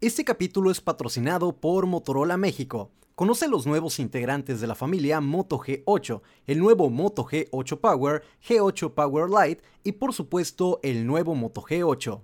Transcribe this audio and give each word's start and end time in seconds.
Este 0.00 0.24
capítulo 0.24 0.70
es 0.70 0.80
patrocinado 0.80 1.56
por 1.56 1.86
Motorola 1.86 2.36
México. 2.36 2.92
Conoce 3.16 3.48
los 3.48 3.66
nuevos 3.66 3.98
integrantes 3.98 4.60
de 4.60 4.68
la 4.68 4.76
familia 4.76 5.20
Moto 5.20 5.58
G8, 5.58 6.22
el 6.46 6.60
nuevo 6.60 6.88
Moto 6.88 7.24
G8 7.24 7.80
Power, 7.80 8.22
G8 8.48 8.94
Power 8.94 9.28
Lite 9.28 9.64
y 9.82 9.90
por 9.90 10.14
supuesto 10.14 10.78
el 10.84 11.04
nuevo 11.04 11.34
Moto 11.34 11.62
G8. 11.62 12.20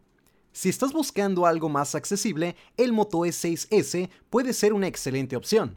Si 0.52 0.68
estás 0.68 0.92
buscando 0.92 1.46
algo 1.46 1.68
más 1.68 1.96
accesible, 1.96 2.54
el 2.76 2.92
Moto 2.92 3.22
E6S 3.22 4.08
puede 4.30 4.52
ser 4.52 4.72
una 4.72 4.86
excelente 4.86 5.34
opción. 5.34 5.76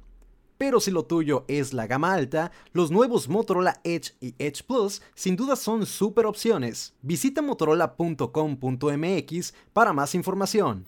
Pero 0.59 0.79
si 0.79 0.91
lo 0.91 1.05
tuyo 1.05 1.45
es 1.47 1.73
la 1.73 1.87
gama 1.87 2.13
alta, 2.13 2.51
los 2.73 2.91
nuevos 2.91 3.27
Motorola 3.27 3.81
Edge 3.83 4.13
y 4.21 4.35
Edge 4.37 4.61
Plus 4.67 5.01
sin 5.15 5.35
duda 5.35 5.55
son 5.55 5.87
super 5.87 6.27
opciones. 6.27 6.93
Visita 7.01 7.41
motorola.com.mx 7.41 9.53
para 9.73 9.93
más 9.93 10.13
información. 10.13 10.85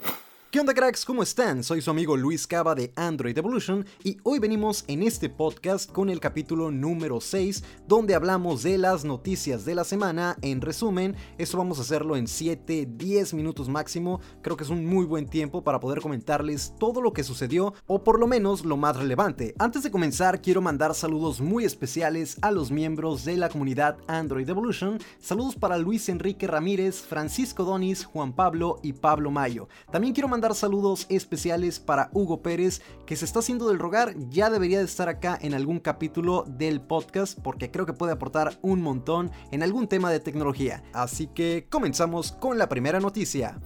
¿Qué 0.51 0.59
onda 0.59 0.73
cracks? 0.73 1.05
¿Cómo 1.05 1.21
están? 1.21 1.63
Soy 1.63 1.79
su 1.79 1.91
amigo 1.91 2.17
Luis 2.17 2.47
Cava 2.47 2.73
de 2.73 2.91
Android 2.95 3.37
Evolution 3.37 3.85
y 4.03 4.17
hoy 4.23 4.39
venimos 4.39 4.83
en 4.87 5.03
este 5.03 5.29
podcast 5.29 5.91
con 5.91 6.09
el 6.09 6.19
capítulo 6.19 6.71
número 6.71 7.21
6 7.21 7.63
donde 7.87 8.15
hablamos 8.15 8.63
de 8.63 8.79
las 8.79 9.05
noticias 9.05 9.63
de 9.63 9.75
la 9.75 9.83
semana. 9.83 10.37
En 10.41 10.61
resumen, 10.61 11.15
esto 11.37 11.59
vamos 11.59 11.77
a 11.77 11.83
hacerlo 11.83 12.15
en 12.15 12.25
7-10 12.25 13.35
minutos 13.35 13.69
máximo. 13.69 14.21
Creo 14.41 14.57
que 14.57 14.63
es 14.63 14.71
un 14.71 14.87
muy 14.87 15.05
buen 15.05 15.27
tiempo 15.27 15.63
para 15.63 15.79
poder 15.79 16.01
comentarles 16.01 16.73
todo 16.79 16.99
lo 16.99 17.13
que 17.13 17.23
sucedió 17.23 17.75
o 17.85 18.03
por 18.03 18.19
lo 18.19 18.25
menos 18.25 18.65
lo 18.65 18.75
más 18.75 18.97
relevante. 18.97 19.53
Antes 19.59 19.83
de 19.83 19.91
comenzar 19.91 20.41
quiero 20.41 20.63
mandar 20.63 20.95
saludos 20.95 21.41
muy 21.41 21.63
especiales 21.63 22.39
a 22.41 22.49
los 22.49 22.71
miembros 22.71 23.23
de 23.23 23.37
la 23.37 23.49
comunidad 23.49 23.97
Android 24.07 24.49
Evolution. 24.49 24.97
Saludos 25.19 25.55
para 25.55 25.77
Luis 25.77 26.09
Enrique 26.09 26.47
Ramírez, 26.47 27.01
Francisco 27.01 27.63
Donis, 27.65 28.03
Juan 28.03 28.33
Pablo 28.33 28.79
y 28.81 28.93
Pablo 28.93 29.29
Mayo. 29.29 29.67
También 29.91 30.15
quiero 30.15 30.27
mandar 30.27 30.38
dar 30.41 30.55
saludos 30.55 31.05
especiales 31.09 31.79
para 31.79 32.09
Hugo 32.13 32.41
Pérez, 32.41 32.81
que 33.05 33.15
se 33.15 33.25
está 33.25 33.39
haciendo 33.39 33.67
del 33.67 33.79
rogar, 33.79 34.15
ya 34.29 34.49
debería 34.49 34.79
de 34.79 34.85
estar 34.85 35.09
acá 35.09 35.37
en 35.41 35.53
algún 35.53 35.79
capítulo 35.79 36.45
del 36.47 36.81
podcast, 36.81 37.39
porque 37.39 37.71
creo 37.71 37.85
que 37.85 37.93
puede 37.93 38.13
aportar 38.13 38.57
un 38.61 38.81
montón 38.81 39.31
en 39.51 39.63
algún 39.63 39.87
tema 39.87 40.11
de 40.11 40.19
tecnología. 40.19 40.83
Así 40.93 41.27
que 41.27 41.67
comenzamos 41.69 42.31
con 42.31 42.57
la 42.57 42.69
primera 42.69 42.99
noticia. 42.99 43.59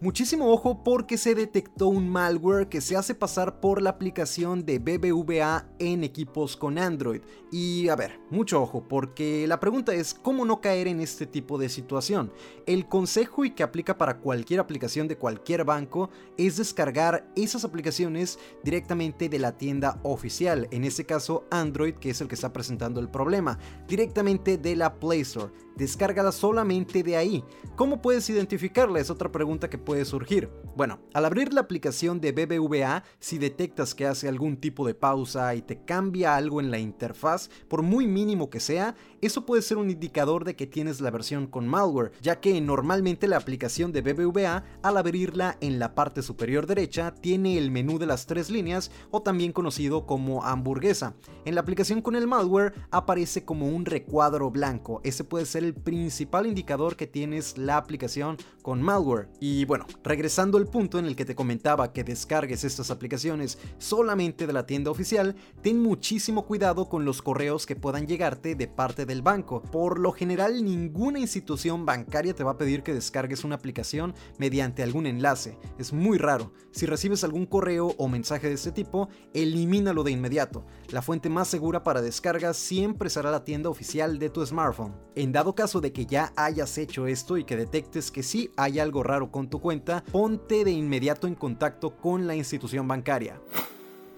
Muchísimo 0.00 0.52
ojo 0.52 0.84
porque 0.84 1.18
se 1.18 1.34
detectó 1.34 1.88
un 1.88 2.08
malware 2.08 2.68
que 2.68 2.80
se 2.80 2.96
hace 2.96 3.16
pasar 3.16 3.58
por 3.58 3.82
la 3.82 3.90
aplicación 3.90 4.64
de 4.64 4.78
BBVA 4.78 5.66
en 5.80 6.04
equipos 6.04 6.56
con 6.56 6.78
Android. 6.78 7.22
Y 7.50 7.88
a 7.88 7.96
ver, 7.96 8.20
mucho 8.30 8.62
ojo 8.62 8.84
porque 8.88 9.46
la 9.46 9.60
pregunta 9.60 9.94
es 9.94 10.14
cómo 10.14 10.44
no 10.44 10.60
caer 10.60 10.88
en 10.88 11.00
este 11.00 11.26
tipo 11.26 11.58
de 11.58 11.68
situación. 11.68 12.32
El 12.66 12.86
consejo 12.88 13.44
y 13.44 13.50
que 13.50 13.62
aplica 13.62 13.98
para 13.98 14.18
cualquier 14.18 14.60
aplicación 14.60 15.08
de 15.08 15.16
cualquier 15.16 15.64
banco 15.64 16.10
es 16.36 16.56
descargar 16.56 17.28
esas 17.36 17.64
aplicaciones 17.64 18.38
directamente 18.62 19.28
de 19.28 19.38
la 19.38 19.56
tienda 19.56 20.00
oficial, 20.02 20.68
en 20.70 20.84
este 20.84 21.04
caso 21.04 21.46
Android 21.50 21.94
que 21.94 22.10
es 22.10 22.20
el 22.20 22.28
que 22.28 22.34
está 22.34 22.52
presentando 22.52 23.00
el 23.00 23.08
problema, 23.08 23.58
directamente 23.86 24.58
de 24.58 24.76
la 24.76 24.94
Play 24.94 25.20
Store 25.20 25.52
descárgala 25.78 26.32
solamente 26.32 27.02
de 27.02 27.16
ahí. 27.16 27.44
¿Cómo 27.76 28.02
puedes 28.02 28.28
identificarla? 28.28 28.98
Es 28.98 29.10
otra 29.10 29.30
pregunta 29.30 29.70
que 29.70 29.78
puede 29.78 30.04
surgir. 30.04 30.50
Bueno, 30.76 30.98
al 31.14 31.24
abrir 31.24 31.54
la 31.54 31.62
aplicación 31.62 32.20
de 32.20 32.32
BBVA, 32.32 33.04
si 33.20 33.38
detectas 33.38 33.94
que 33.94 34.06
hace 34.06 34.28
algún 34.28 34.56
tipo 34.58 34.86
de 34.86 34.94
pausa 34.94 35.54
y 35.54 35.62
te 35.62 35.84
cambia 35.84 36.36
algo 36.36 36.60
en 36.60 36.70
la 36.70 36.78
interfaz, 36.78 37.48
por 37.68 37.82
muy 37.82 38.06
mínimo 38.18 38.50
que 38.50 38.58
sea, 38.58 38.96
eso 39.20 39.44
puede 39.46 39.62
ser 39.62 39.78
un 39.78 39.90
indicador 39.90 40.44
de 40.44 40.54
que 40.56 40.66
tienes 40.66 41.00
la 41.00 41.10
versión 41.10 41.46
con 41.46 41.66
malware, 41.66 42.12
ya 42.20 42.40
que 42.40 42.60
normalmente 42.60 43.26
la 43.26 43.36
aplicación 43.36 43.92
de 43.92 44.02
BBVA, 44.02 44.64
al 44.82 44.96
abrirla 44.96 45.56
en 45.60 45.78
la 45.78 45.94
parte 45.94 46.22
superior 46.22 46.66
derecha, 46.66 47.12
tiene 47.12 47.58
el 47.58 47.70
menú 47.70 47.98
de 47.98 48.06
las 48.06 48.26
tres 48.26 48.50
líneas 48.50 48.90
o 49.10 49.22
también 49.22 49.52
conocido 49.52 50.06
como 50.06 50.44
hamburguesa. 50.44 51.14
En 51.44 51.54
la 51.54 51.60
aplicación 51.60 52.02
con 52.02 52.16
el 52.16 52.26
malware 52.26 52.74
aparece 52.90 53.44
como 53.44 53.68
un 53.68 53.84
recuadro 53.84 54.50
blanco, 54.50 55.00
ese 55.04 55.24
puede 55.24 55.46
ser 55.46 55.64
el 55.64 55.74
principal 55.74 56.46
indicador 56.46 56.96
que 56.96 57.06
tienes 57.06 57.58
la 57.58 57.76
aplicación 57.76 58.36
con 58.62 58.82
malware. 58.82 59.28
Y 59.40 59.64
bueno, 59.64 59.86
regresando 60.04 60.58
al 60.58 60.66
punto 60.66 60.98
en 60.98 61.06
el 61.06 61.16
que 61.16 61.24
te 61.24 61.34
comentaba 61.34 61.92
que 61.92 62.04
descargues 62.04 62.64
estas 62.64 62.90
aplicaciones 62.90 63.58
solamente 63.78 64.46
de 64.46 64.52
la 64.52 64.66
tienda 64.66 64.90
oficial, 64.90 65.34
ten 65.62 65.80
muchísimo 65.80 66.46
cuidado 66.46 66.88
con 66.88 67.04
los 67.04 67.22
correos 67.22 67.66
que 67.66 67.76
puedan 67.76 68.06
llegarte 68.06 68.54
de 68.54 68.68
parte 68.68 69.06
del 69.08 69.22
banco. 69.22 69.60
Por 69.60 69.98
lo 69.98 70.12
general, 70.12 70.64
ninguna 70.64 71.18
institución 71.18 71.84
bancaria 71.84 72.34
te 72.34 72.44
va 72.44 72.52
a 72.52 72.56
pedir 72.58 72.84
que 72.84 72.94
descargues 72.94 73.42
una 73.42 73.56
aplicación 73.56 74.14
mediante 74.38 74.84
algún 74.84 75.06
enlace. 75.06 75.58
Es 75.78 75.92
muy 75.92 76.18
raro. 76.18 76.52
Si 76.70 76.86
recibes 76.86 77.24
algún 77.24 77.46
correo 77.46 77.96
o 77.98 78.06
mensaje 78.06 78.46
de 78.46 78.54
este 78.54 78.70
tipo, 78.70 79.08
elimínalo 79.34 80.04
de 80.04 80.12
inmediato. 80.12 80.64
La 80.90 81.02
fuente 81.02 81.28
más 81.28 81.48
segura 81.48 81.82
para 81.82 82.02
descargas 82.02 82.56
siempre 82.56 83.10
será 83.10 83.32
la 83.32 83.42
tienda 83.42 83.68
oficial 83.68 84.20
de 84.20 84.30
tu 84.30 84.46
smartphone. 84.46 84.94
En 85.16 85.32
dado 85.32 85.56
caso 85.56 85.80
de 85.80 85.92
que 85.92 86.06
ya 86.06 86.32
hayas 86.36 86.78
hecho 86.78 87.08
esto 87.08 87.36
y 87.36 87.44
que 87.44 87.56
detectes 87.56 88.12
que 88.12 88.22
sí 88.22 88.50
hay 88.56 88.78
algo 88.78 89.02
raro 89.02 89.32
con 89.32 89.50
tu 89.50 89.60
cuenta, 89.60 90.04
ponte 90.12 90.64
de 90.64 90.70
inmediato 90.70 91.26
en 91.26 91.34
contacto 91.34 91.96
con 91.96 92.26
la 92.26 92.36
institución 92.36 92.86
bancaria. 92.86 93.40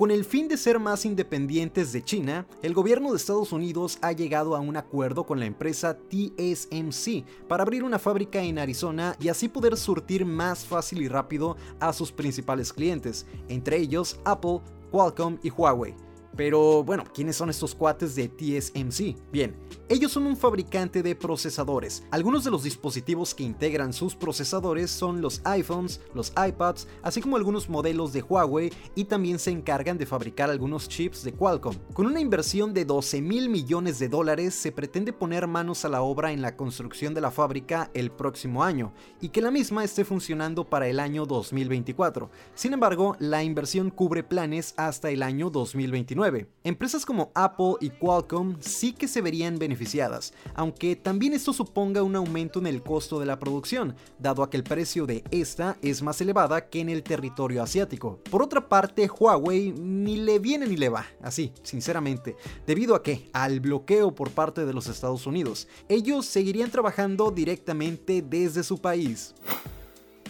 Con 0.01 0.11
el 0.11 0.25
fin 0.25 0.49
de 0.49 0.57
ser 0.57 0.79
más 0.79 1.05
independientes 1.05 1.93
de 1.93 2.03
China, 2.03 2.47
el 2.63 2.73
gobierno 2.73 3.11
de 3.11 3.19
Estados 3.19 3.53
Unidos 3.53 3.99
ha 4.01 4.13
llegado 4.13 4.57
a 4.57 4.61
un 4.61 4.79
acuerdo 4.79 5.27
con 5.27 5.39
la 5.39 5.45
empresa 5.45 5.99
TSMC 6.09 7.27
para 7.47 7.65
abrir 7.65 7.85
una 7.85 7.99
fábrica 7.99 8.41
en 8.41 8.59
Arizona 8.59 9.15
y 9.21 9.29
así 9.29 9.47
poder 9.47 9.77
surtir 9.77 10.25
más 10.25 10.65
fácil 10.65 11.03
y 11.03 11.09
rápido 11.09 11.59
a 11.81 11.93
sus 11.93 12.13
principales 12.13 12.73
clientes, 12.73 13.27
entre 13.49 13.77
ellos 13.77 14.19
Apple, 14.25 14.63
Qualcomm 14.91 15.37
y 15.43 15.51
Huawei. 15.51 15.95
Pero 16.41 16.83
bueno, 16.83 17.05
¿quiénes 17.13 17.37
son 17.37 17.51
estos 17.51 17.75
cuates 17.75 18.15
de 18.15 18.27
TSMC? 18.27 19.31
Bien, 19.31 19.55
ellos 19.91 20.11
son 20.11 20.27
un 20.27 20.39
fabricante 20.39 21.03
de 21.03 21.15
procesadores. 21.15 22.03
Algunos 22.11 22.45
de 22.45 22.51
los 22.51 22.63
dispositivos 22.63 23.35
que 23.35 23.43
integran 23.43 23.93
sus 23.93 24.17
procesadores 24.17 24.91
son 24.91 25.21
los 25.21 25.43
iPhones, 25.45 26.01
los 26.15 26.31
iPads, 26.31 26.89
así 27.03 27.21
como 27.21 27.37
algunos 27.37 27.69
modelos 27.69 28.15
de 28.15 28.23
Huawei 28.23 28.73
y 28.95 29.05
también 29.05 29.39
se 29.39 29.51
encargan 29.51 29.99
de 29.99 30.07
fabricar 30.07 30.49
algunos 30.49 30.89
chips 30.89 31.25
de 31.25 31.35
Qualcomm. 31.35 31.77
Con 31.93 32.07
una 32.07 32.21
inversión 32.21 32.73
de 32.73 32.87
12 32.87 33.21
mil 33.21 33.51
millones 33.51 33.99
de 33.99 34.09
dólares 34.09 34.55
se 34.55 34.73
pretende 34.73 35.13
poner 35.13 35.47
manos 35.47 35.85
a 35.85 35.91
la 35.91 36.01
obra 36.01 36.33
en 36.33 36.41
la 36.41 36.57
construcción 36.57 37.13
de 37.13 37.21
la 37.21 37.31
fábrica 37.31 37.91
el 37.93 38.11
próximo 38.11 38.65
año 38.65 38.95
y 39.21 39.29
que 39.29 39.43
la 39.43 39.51
misma 39.51 39.85
esté 39.85 40.07
funcionando 40.07 40.65
para 40.65 40.89
el 40.89 41.01
año 41.01 41.27
2024. 41.27 42.31
Sin 42.55 42.73
embargo, 42.73 43.15
la 43.19 43.45
inversión 43.45 43.91
cubre 43.91 44.23
planes 44.23 44.73
hasta 44.79 45.11
el 45.11 45.23
año 45.23 45.51
2029 45.51 46.30
Empresas 46.63 47.05
como 47.05 47.33
Apple 47.35 47.75
y 47.81 47.91
Qualcomm 47.91 48.57
sí 48.61 48.93
que 48.93 49.09
se 49.09 49.21
verían 49.21 49.59
beneficiadas, 49.59 50.33
aunque 50.55 50.95
también 50.95 51.33
esto 51.33 51.53
suponga 51.53 52.03
un 52.03 52.15
aumento 52.17 52.59
en 52.59 52.67
el 52.67 52.83
costo 52.83 53.19
de 53.19 53.27
la 53.27 53.39
producción, 53.39 53.97
dado 54.19 54.43
a 54.43 54.51
que 54.51 54.57
el 54.57 54.63
precio 54.63 55.07
de 55.07 55.25
esta 55.31 55.77
es 55.83 56.03
más 56.03 56.21
elevada 56.21 56.69
que 56.69 56.81
en 56.81 56.89
el 56.89 57.03
territorio 57.03 57.63
asiático. 57.63 58.21
Por 58.31 58.43
otra 58.43 58.69
parte, 58.69 59.09
Huawei 59.09 59.73
ni 59.73 60.17
le 60.17 60.39
viene 60.39 60.67
ni 60.67 60.77
le 60.77 60.89
va, 60.89 61.07
así, 61.23 61.53
sinceramente, 61.63 62.37
debido 62.67 62.95
a 62.95 63.03
que 63.03 63.29
al 63.33 63.61
bloqueo 63.61 64.15
por 64.15 64.31
parte 64.31 64.65
de 64.65 64.73
los 64.73 64.87
Estados 64.87 65.27
Unidos, 65.27 65.67
ellos 65.89 66.27
seguirían 66.27 66.71
trabajando 66.71 67.31
directamente 67.31 68.23
desde 68.23 68.63
su 68.63 68.79
país. 68.79 69.35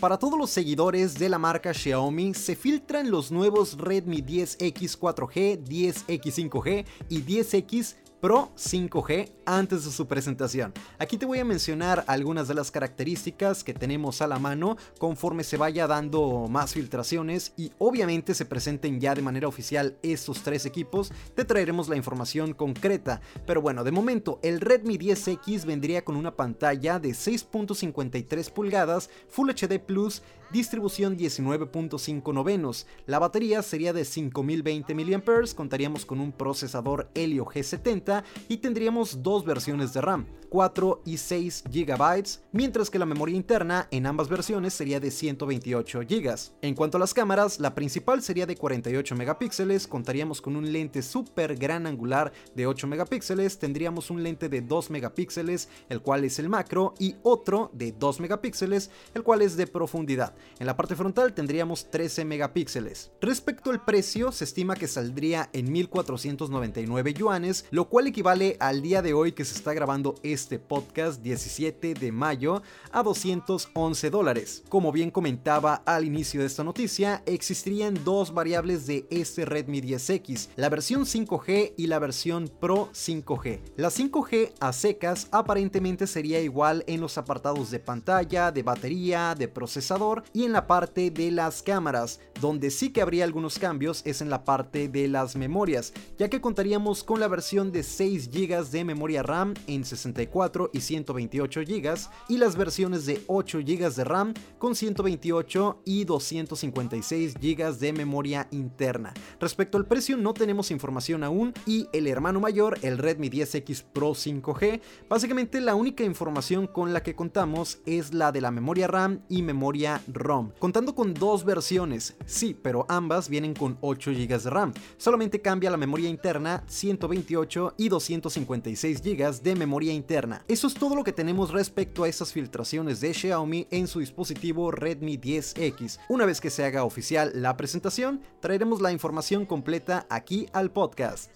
Para 0.00 0.18
todos 0.18 0.38
los 0.38 0.48
seguidores 0.48 1.18
de 1.18 1.28
la 1.28 1.38
marca 1.38 1.74
Xiaomi, 1.74 2.32
se 2.32 2.56
filtran 2.56 3.10
los 3.10 3.30
nuevos 3.30 3.76
Redmi 3.76 4.22
10X 4.22 4.98
4G, 4.98 5.62
10X 5.62 6.48
5G 6.48 6.86
y 7.10 7.22
10X 7.22 7.96
Pro 8.20 8.52
5G 8.54 9.32
antes 9.46 9.86
de 9.86 9.90
su 9.90 10.06
presentación. 10.06 10.74
Aquí 10.98 11.16
te 11.16 11.24
voy 11.24 11.38
a 11.38 11.44
mencionar 11.44 12.04
algunas 12.06 12.48
de 12.48 12.54
las 12.54 12.70
características 12.70 13.64
que 13.64 13.72
tenemos 13.72 14.20
a 14.20 14.26
la 14.26 14.38
mano 14.38 14.76
conforme 14.98 15.42
se 15.42 15.56
vaya 15.56 15.86
dando 15.86 16.46
más 16.46 16.74
filtraciones 16.74 17.54
y 17.56 17.72
obviamente 17.78 18.34
se 18.34 18.44
presenten 18.44 19.00
ya 19.00 19.14
de 19.14 19.22
manera 19.22 19.48
oficial 19.48 19.96
estos 20.02 20.42
tres 20.42 20.66
equipos, 20.66 21.12
te 21.34 21.46
traeremos 21.46 21.88
la 21.88 21.96
información 21.96 22.52
concreta. 22.52 23.22
Pero 23.46 23.62
bueno, 23.62 23.84
de 23.84 23.92
momento 23.92 24.38
el 24.42 24.60
Redmi 24.60 24.98
10X 24.98 25.64
vendría 25.64 26.04
con 26.04 26.16
una 26.16 26.36
pantalla 26.36 26.98
de 26.98 27.10
6.53 27.10 28.50
pulgadas, 28.50 29.08
Full 29.30 29.48
HD 29.48 29.78
Plus, 29.78 30.22
distribución 30.52 31.16
19.5 31.16 32.34
novenos. 32.34 32.86
La 33.06 33.18
batería 33.18 33.62
sería 33.62 33.94
de 33.94 34.04
5020 34.04 34.94
mAh, 34.94 35.54
contaríamos 35.56 36.04
con 36.04 36.20
un 36.20 36.32
procesador 36.32 37.08
Helio 37.14 37.46
G70 37.46 38.09
50 38.10 38.24
y 38.48 38.56
tendríamos 38.58 39.22
dos 39.22 39.44
versiones 39.44 39.92
de 39.92 40.00
RAM, 40.00 40.26
4 40.50 41.02
y 41.06 41.16
6 41.16 41.64
GB, 41.70 42.24
mientras 42.52 42.90
que 42.90 42.98
la 42.98 43.06
memoria 43.06 43.36
interna 43.36 43.86
en 43.90 44.06
ambas 44.06 44.28
versiones 44.28 44.74
sería 44.74 45.00
de 45.00 45.10
128 45.10 46.00
GB. 46.00 46.34
En 46.62 46.74
cuanto 46.74 46.96
a 46.96 47.00
las 47.00 47.14
cámaras, 47.14 47.60
la 47.60 47.74
principal 47.74 48.20
sería 48.22 48.46
de 48.46 48.56
48 48.56 49.14
megapíxeles, 49.14 49.86
contaríamos 49.86 50.42
con 50.42 50.56
un 50.56 50.72
lente 50.72 51.02
super 51.02 51.54
gran 51.56 51.86
angular 51.86 52.32
de 52.54 52.66
8 52.66 52.86
megapíxeles, 52.88 53.58
tendríamos 53.58 54.10
un 54.10 54.22
lente 54.22 54.48
de 54.48 54.60
2 54.60 54.90
megapíxeles, 54.90 55.68
el 55.88 56.02
cual 56.02 56.24
es 56.24 56.38
el 56.38 56.48
macro, 56.48 56.94
y 56.98 57.14
otro 57.22 57.70
de 57.72 57.92
2 57.92 58.20
megapíxeles, 58.20 58.90
el 59.14 59.22
cual 59.22 59.42
es 59.42 59.56
de 59.56 59.68
profundidad. 59.68 60.34
En 60.58 60.66
la 60.66 60.76
parte 60.76 60.96
frontal 60.96 61.32
tendríamos 61.32 61.90
13 61.90 62.24
megapíxeles. 62.24 63.12
Respecto 63.20 63.70
al 63.70 63.84
precio, 63.84 64.32
se 64.32 64.44
estima 64.44 64.74
que 64.74 64.88
saldría 64.88 65.48
en 65.52 65.70
1499 65.70 67.14
yuanes, 67.14 67.66
lo 67.70 67.88
cual 67.88 67.99
equivale 68.06 68.56
al 68.60 68.82
día 68.82 69.02
de 69.02 69.12
hoy 69.12 69.32
que 69.32 69.44
se 69.44 69.54
está 69.54 69.74
grabando 69.74 70.14
este 70.22 70.58
podcast 70.58 71.22
17 71.22 71.94
de 71.94 72.12
mayo 72.12 72.62
a 72.92 73.02
211 73.02 74.10
dólares. 74.10 74.62
Como 74.68 74.92
bien 74.92 75.10
comentaba 75.10 75.82
al 75.86 76.04
inicio 76.04 76.40
de 76.40 76.46
esta 76.46 76.64
noticia, 76.64 77.22
existirían 77.26 78.02
dos 78.04 78.32
variables 78.32 78.86
de 78.86 79.06
este 79.10 79.44
Redmi 79.44 79.80
10X, 79.80 80.48
la 80.56 80.68
versión 80.68 81.02
5G 81.02 81.74
y 81.76 81.86
la 81.86 81.98
versión 81.98 82.48
Pro 82.48 82.90
5G. 82.92 83.60
La 83.76 83.88
5G 83.88 84.52
a 84.60 84.72
secas 84.72 85.28
aparentemente 85.30 86.06
sería 86.06 86.40
igual 86.40 86.84
en 86.86 87.00
los 87.00 87.18
apartados 87.18 87.70
de 87.70 87.80
pantalla, 87.80 88.52
de 88.52 88.62
batería, 88.62 89.34
de 89.34 89.48
procesador 89.48 90.24
y 90.32 90.44
en 90.44 90.52
la 90.52 90.66
parte 90.66 91.10
de 91.10 91.30
las 91.30 91.62
cámaras, 91.62 92.20
donde 92.40 92.70
sí 92.70 92.90
que 92.90 93.02
habría 93.02 93.24
algunos 93.24 93.58
cambios 93.58 94.02
es 94.04 94.20
en 94.20 94.30
la 94.30 94.44
parte 94.44 94.88
de 94.88 95.08
las 95.08 95.36
memorias, 95.36 95.92
ya 96.18 96.28
que 96.28 96.40
contaríamos 96.40 97.04
con 97.04 97.20
la 97.20 97.28
versión 97.28 97.72
de 97.72 97.89
6 97.90 98.30
GB 98.30 98.70
de 98.70 98.84
memoria 98.84 99.22
RAM 99.22 99.54
en 99.66 99.84
64 99.84 100.70
y 100.72 100.80
128 100.80 101.60
GB 101.60 101.98
y 102.28 102.38
las 102.38 102.56
versiones 102.56 103.04
de 103.06 103.22
8 103.26 103.58
GB 103.58 103.94
de 103.94 104.04
RAM 104.04 104.34
con 104.58 104.74
128 104.74 105.82
y 105.84 106.04
256 106.04 107.34
GB 107.34 107.78
de 107.78 107.92
memoria 107.92 108.48
interna. 108.52 109.12
Respecto 109.40 109.76
al 109.76 109.86
precio 109.86 110.16
no 110.16 110.34
tenemos 110.34 110.70
información 110.70 111.24
aún 111.24 111.52
y 111.66 111.88
el 111.92 112.06
hermano 112.06 112.40
mayor, 112.40 112.78
el 112.82 112.98
Redmi 112.98 113.28
10X 113.28 113.84
Pro 113.92 114.10
5G, 114.10 114.80
básicamente 115.08 115.60
la 115.60 115.74
única 115.74 116.04
información 116.04 116.66
con 116.66 116.92
la 116.92 117.02
que 117.02 117.14
contamos 117.14 117.80
es 117.86 118.14
la 118.14 118.32
de 118.32 118.40
la 118.40 118.50
memoria 118.50 118.86
RAM 118.86 119.20
y 119.28 119.42
memoria 119.42 120.00
ROM, 120.06 120.52
contando 120.58 120.94
con 120.94 121.14
dos 121.14 121.44
versiones, 121.44 122.16
sí, 122.26 122.56
pero 122.60 122.86
ambas 122.88 123.28
vienen 123.28 123.54
con 123.54 123.78
8 123.80 124.12
GB 124.12 124.42
de 124.42 124.50
RAM, 124.50 124.72
solamente 124.96 125.40
cambia 125.40 125.70
la 125.70 125.76
memoria 125.76 126.08
interna 126.08 126.62
128 126.66 127.74
y 127.80 127.88
256 127.88 129.02
GB 129.02 129.42
de 129.42 129.56
memoria 129.56 129.92
interna 129.92 130.44
eso 130.48 130.66
es 130.66 130.74
todo 130.74 130.94
lo 130.94 131.04
que 131.04 131.12
tenemos 131.12 131.50
respecto 131.50 132.04
a 132.04 132.08
esas 132.08 132.32
filtraciones 132.32 133.00
de 133.00 133.14
Xiaomi 133.14 133.66
en 133.70 133.86
su 133.86 134.00
dispositivo 134.00 134.70
Redmi 134.70 135.16
10X. 135.18 136.00
Una 136.08 136.26
vez 136.26 136.40
que 136.40 136.50
se 136.50 136.64
haga 136.64 136.84
oficial 136.84 137.32
la 137.34 137.56
presentación, 137.56 138.20
traeremos 138.40 138.80
la 138.80 138.92
información 138.92 139.46
completa 139.46 140.06
aquí 140.10 140.48
al 140.52 140.70
podcast. 140.70 141.30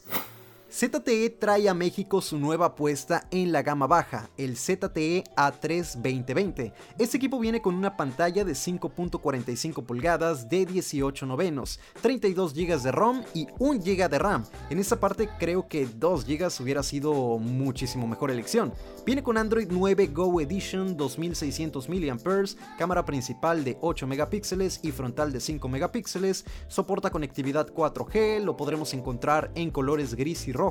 ZTE 0.75 1.31
trae 1.31 1.69
a 1.69 1.73
México 1.73 2.21
su 2.21 2.37
nueva 2.37 2.67
apuesta 2.67 3.29
en 3.31 3.53
la 3.53 3.63
gama 3.63 3.87
baja, 3.87 4.29
el 4.37 4.57
ZTE 4.57 5.23
A3 5.37 5.95
2020. 5.95 6.73
Este 6.99 7.17
equipo 7.17 7.39
viene 7.39 7.63
con 7.63 7.77
una 7.77 7.97
pantalla 7.97 8.45
de 8.45 8.55
5.45 8.55 9.87
pulgadas 9.87 10.49
de 10.49 10.67
18 10.67 11.27
novenos, 11.27 11.79
32 12.03 12.55
GB 12.55 12.83
de 12.83 12.91
ROM 12.91 13.23
y 13.35 13.47
1 13.61 13.83
GB 13.85 14.09
de 14.11 14.19
RAM. 14.19 14.45
En 14.69 14.81
esta 14.81 14.99
parte 14.99 15.31
creo 15.39 15.69
que 15.69 15.87
2 15.87 16.27
GB 16.27 16.61
hubiera 16.61 16.83
sido 16.83 17.39
muchísimo 17.39 18.09
mejor 18.09 18.33
elección. 18.33 18.73
Viene 19.07 19.23
con 19.23 19.39
Android 19.39 19.69
9 19.71 20.09
Go 20.09 20.41
Edition 20.41 20.97
2600 20.97 21.89
mAh, 21.89 22.45
cámara 22.79 23.05
principal 23.05 23.63
de 23.63 23.79
8 23.81 24.09
megapíxeles 24.09 24.81
y 24.83 24.91
frontal 24.91 25.33
de 25.33 25.39
5 25.39 25.69
megapíxeles, 25.69 26.45
soporta 26.67 27.11
conectividad 27.11 27.73
4G, 27.73 28.41
lo 28.41 28.57
podremos 28.57 28.93
encontrar 28.93 29.53
en 29.55 29.71
colores 29.71 30.17
gris 30.17 30.49
y 30.49 30.53
rojo 30.53 30.64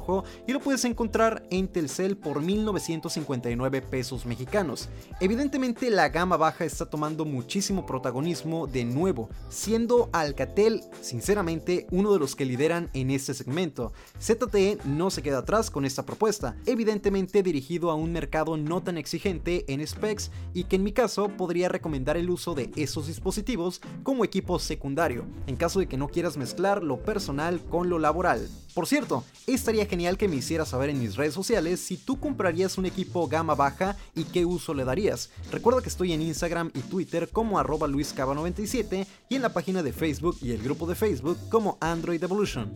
y 0.47 0.53
lo 0.53 0.59
puedes 0.59 0.85
encontrar 0.85 1.43
en 1.51 1.67
Telcel 1.67 2.17
por 2.17 2.41
1959 2.41 3.81
pesos 3.81 4.25
mexicanos. 4.25 4.89
Evidentemente 5.19 5.89
la 5.89 6.09
gama 6.09 6.37
baja 6.37 6.65
está 6.65 6.89
tomando 6.89 7.25
muchísimo 7.25 7.85
protagonismo 7.85 8.65
de 8.65 8.85
nuevo, 8.85 9.29
siendo 9.49 10.09
Alcatel 10.13 10.81
sinceramente 11.01 11.85
uno 11.91 12.13
de 12.13 12.19
los 12.19 12.35
que 12.35 12.45
lideran 12.45 12.89
en 12.93 13.11
este 13.11 13.33
segmento. 13.33 13.93
ZTE 14.19 14.79
no 14.85 15.11
se 15.11 15.21
queda 15.21 15.39
atrás 15.39 15.69
con 15.69 15.85
esta 15.85 16.05
propuesta, 16.05 16.55
evidentemente 16.65 17.43
dirigido 17.43 17.91
a 17.91 17.95
un 17.95 18.11
mercado 18.11 18.57
no 18.57 18.81
tan 18.81 18.97
exigente 18.97 19.65
en 19.67 19.85
specs 19.85 20.31
y 20.53 20.65
que 20.65 20.77
en 20.77 20.83
mi 20.83 20.91
caso 20.91 21.29
podría 21.29 21.69
recomendar 21.69 22.17
el 22.17 22.29
uso 22.29 22.55
de 22.55 22.71
esos 22.75 23.07
dispositivos 23.07 23.81
como 24.03 24.25
equipo 24.25 24.59
secundario, 24.59 25.25
en 25.47 25.55
caso 25.55 25.79
de 25.79 25.87
que 25.87 25.97
no 25.97 26.07
quieras 26.07 26.37
mezclar 26.37 26.83
lo 26.83 26.97
personal 27.03 27.63
con 27.65 27.89
lo 27.89 27.99
laboral. 27.99 28.49
Por 28.73 28.87
cierto, 28.87 29.23
estaría 29.45 29.85
genial 29.85 30.17
que 30.17 30.27
me 30.27 30.37
hicieras 30.37 30.69
saber 30.69 30.89
en 30.89 30.99
mis 30.99 31.15
redes 31.15 31.35
sociales 31.35 31.79
si 31.79 31.95
tú 31.95 32.19
comprarías 32.19 32.79
un 32.79 32.87
equipo 32.87 33.27
gama 33.27 33.53
baja 33.53 33.95
y 34.15 34.23
qué 34.23 34.45
uso 34.45 34.73
le 34.73 34.83
darías. 34.83 35.29
Recuerda 35.51 35.81
que 35.81 35.89
estoy 35.89 36.11
en 36.11 36.23
Instagram 36.23 36.71
y 36.73 36.79
Twitter 36.79 37.29
como 37.29 37.59
arroba 37.59 37.87
luiscaba97 37.87 39.05
y 39.29 39.35
en 39.35 39.41
la 39.43 39.53
página 39.53 39.83
de 39.83 39.93
Facebook 39.93 40.37
y 40.41 40.51
el 40.51 40.63
grupo 40.63 40.87
de 40.87 40.95
Facebook 40.95 41.37
como 41.49 41.77
Android 41.81 42.23
Evolution. 42.23 42.73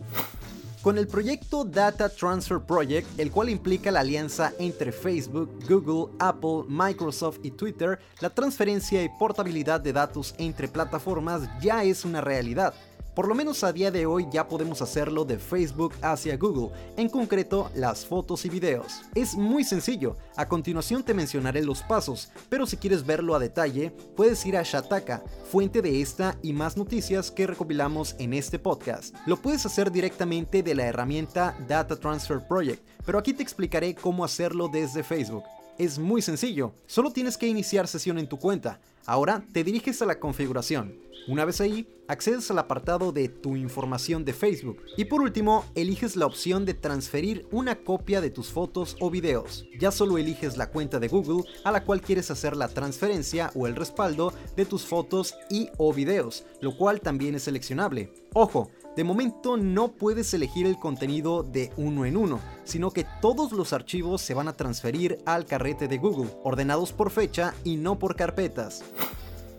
Con 0.83 0.99
el 0.99 1.07
proyecto 1.07 1.65
Data 1.65 2.09
Transfer 2.09 2.59
Project, 2.59 3.19
el 3.19 3.31
cual 3.31 3.49
implica 3.49 3.89
la 3.89 4.01
alianza 4.01 4.53
entre 4.59 4.91
Facebook, 4.91 5.49
Google, 5.67 6.13
Apple, 6.19 6.63
Microsoft 6.69 7.39
y 7.41 7.51
Twitter, 7.51 7.97
la 8.21 8.29
transferencia 8.29 9.03
y 9.03 9.09
portabilidad 9.17 9.81
de 9.81 9.93
datos 9.93 10.35
entre 10.37 10.67
plataformas 10.67 11.49
ya 11.59 11.83
es 11.83 12.05
una 12.05 12.21
realidad. 12.21 12.75
Por 13.17 13.27
lo 13.27 13.33
menos 13.33 13.63
a 13.63 13.73
día 13.73 13.89
de 13.89 14.05
hoy 14.05 14.27
ya 14.31 14.47
podemos 14.47 14.79
hacerlo 14.83 15.25
de 15.25 15.39
Facebook 15.39 15.95
hacia 16.03 16.37
Google, 16.37 16.69
en 16.97 17.09
concreto 17.09 17.71
las 17.73 18.05
fotos 18.05 18.45
y 18.45 18.49
videos. 18.49 19.01
Es 19.15 19.33
muy 19.33 19.63
sencillo, 19.63 20.17
a 20.35 20.47
continuación 20.47 21.01
te 21.01 21.15
mencionaré 21.15 21.63
los 21.63 21.81
pasos, 21.81 22.31
pero 22.47 22.67
si 22.67 22.77
quieres 22.77 23.03
verlo 23.03 23.33
a 23.33 23.39
detalle, 23.39 23.89
puedes 24.15 24.45
ir 24.45 24.55
a 24.55 24.61
Shataka, 24.61 25.23
fuente 25.49 25.81
de 25.81 25.99
esta 25.99 26.37
y 26.43 26.53
más 26.53 26.77
noticias 26.77 27.31
que 27.31 27.47
recopilamos 27.47 28.15
en 28.19 28.35
este 28.35 28.59
podcast. 28.59 29.15
Lo 29.25 29.37
puedes 29.37 29.65
hacer 29.65 29.91
directamente 29.91 30.61
de 30.61 30.75
la 30.75 30.85
herramienta 30.85 31.57
Data 31.67 31.95
Transfer 31.95 32.45
Project, 32.47 32.85
pero 33.03 33.17
aquí 33.17 33.33
te 33.33 33.41
explicaré 33.41 33.95
cómo 33.95 34.23
hacerlo 34.25 34.69
desde 34.71 35.01
Facebook. 35.01 35.43
Es 35.77 35.99
muy 35.99 36.23
sencillo, 36.23 36.73
solo 36.87 37.11
tienes 37.11 37.37
que 37.37 37.47
iniciar 37.47 37.87
sesión 37.87 38.17
en 38.17 38.27
tu 38.27 38.39
cuenta. 38.39 38.81
Ahora 39.05 39.45
te 39.53 39.63
diriges 39.63 40.01
a 40.01 40.07
la 40.07 40.19
configuración. 40.19 40.99
Una 41.27 41.45
vez 41.45 41.61
ahí, 41.61 41.87
accedes 42.07 42.49
al 42.49 42.57
apartado 42.57 43.11
de 43.11 43.29
tu 43.29 43.55
información 43.55 44.25
de 44.25 44.33
Facebook. 44.33 44.81
Y 44.95 45.05
por 45.05 45.21
último, 45.21 45.65
eliges 45.75 46.15
la 46.15 46.25
opción 46.25 46.65
de 46.65 46.73
transferir 46.73 47.45
una 47.51 47.75
copia 47.75 48.21
de 48.21 48.29
tus 48.29 48.47
fotos 48.47 48.95
o 49.01 49.11
videos. 49.11 49.65
Ya 49.77 49.91
solo 49.91 50.17
eliges 50.17 50.57
la 50.57 50.71
cuenta 50.71 50.99
de 50.99 51.09
Google 51.09 51.43
a 51.63 51.71
la 51.71 51.83
cual 51.83 52.01
quieres 52.01 52.31
hacer 52.31 52.55
la 52.55 52.69
transferencia 52.69 53.51
o 53.55 53.67
el 53.67 53.75
respaldo 53.75 54.33
de 54.55 54.65
tus 54.65 54.83
fotos 54.85 55.35
y 55.49 55.69
o 55.77 55.93
videos, 55.93 56.45
lo 56.61 56.75
cual 56.75 57.01
también 57.01 57.35
es 57.35 57.43
seleccionable. 57.43 58.13
Ojo, 58.33 58.71
de 58.97 59.03
momento 59.03 59.57
no 59.57 59.89
puedes 59.89 60.33
elegir 60.33 60.65
el 60.65 60.79
contenido 60.79 61.43
de 61.43 61.71
uno 61.77 62.07
en 62.07 62.17
uno, 62.17 62.39
sino 62.63 62.89
que 62.89 63.05
todos 63.21 63.51
los 63.51 63.71
archivos 63.71 64.23
se 64.23 64.33
van 64.33 64.47
a 64.47 64.53
transferir 64.53 65.19
al 65.27 65.45
carrete 65.45 65.87
de 65.87 65.99
Google, 65.99 66.31
ordenados 66.43 66.93
por 66.93 67.11
fecha 67.11 67.53
y 67.63 67.75
no 67.75 67.99
por 67.99 68.15
carpetas. 68.15 68.83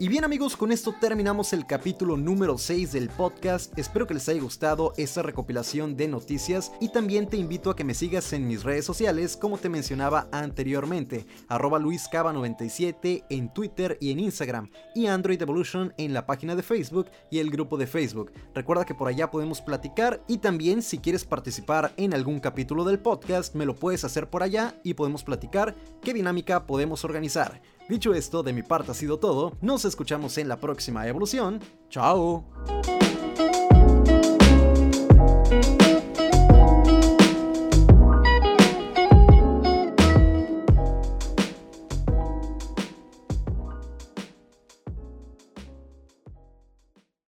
Y 0.00 0.06
bien 0.06 0.22
amigos, 0.22 0.56
con 0.56 0.70
esto 0.70 0.94
terminamos 1.00 1.52
el 1.52 1.66
capítulo 1.66 2.16
número 2.16 2.56
6 2.56 2.92
del 2.92 3.08
podcast. 3.08 3.76
Espero 3.76 4.06
que 4.06 4.14
les 4.14 4.28
haya 4.28 4.40
gustado 4.40 4.92
esta 4.96 5.22
recopilación 5.22 5.96
de 5.96 6.06
noticias 6.06 6.70
y 6.80 6.90
también 6.90 7.26
te 7.26 7.36
invito 7.36 7.68
a 7.68 7.74
que 7.74 7.82
me 7.82 7.94
sigas 7.94 8.32
en 8.32 8.46
mis 8.46 8.62
redes 8.62 8.84
sociales 8.84 9.36
como 9.36 9.58
te 9.58 9.68
mencionaba 9.68 10.28
anteriormente, 10.30 11.26
arroba 11.48 11.80
luiscaba97 11.80 13.24
en 13.28 13.52
Twitter 13.52 13.98
y 14.00 14.12
en 14.12 14.20
Instagram 14.20 14.70
y 14.94 15.06
Android 15.06 15.42
Evolution 15.42 15.92
en 15.98 16.14
la 16.14 16.26
página 16.26 16.54
de 16.54 16.62
Facebook 16.62 17.10
y 17.28 17.40
el 17.40 17.50
grupo 17.50 17.76
de 17.76 17.88
Facebook. 17.88 18.30
Recuerda 18.54 18.84
que 18.84 18.94
por 18.94 19.08
allá 19.08 19.32
podemos 19.32 19.60
platicar 19.60 20.22
y 20.28 20.38
también 20.38 20.82
si 20.82 20.98
quieres 20.98 21.24
participar 21.24 21.92
en 21.96 22.14
algún 22.14 22.38
capítulo 22.38 22.84
del 22.84 23.00
podcast 23.00 23.56
me 23.56 23.66
lo 23.66 23.74
puedes 23.74 24.04
hacer 24.04 24.30
por 24.30 24.44
allá 24.44 24.78
y 24.84 24.94
podemos 24.94 25.24
platicar 25.24 25.74
qué 26.02 26.14
dinámica 26.14 26.68
podemos 26.68 27.04
organizar. 27.04 27.60
Dicho 27.88 28.12
esto, 28.12 28.42
de 28.42 28.52
mi 28.52 28.62
parte 28.62 28.90
ha 28.90 28.94
sido 28.94 29.18
todo. 29.18 29.56
Nos 29.62 29.86
escuchamos 29.86 30.36
en 30.36 30.48
la 30.48 30.60
próxima 30.60 31.06
evolución. 31.06 31.60
¡Chao! 31.88 32.44